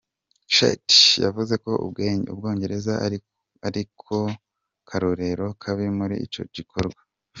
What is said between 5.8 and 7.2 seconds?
muri ico gikorwa.